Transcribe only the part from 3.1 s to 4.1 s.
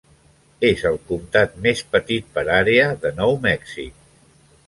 Nou Mèxic.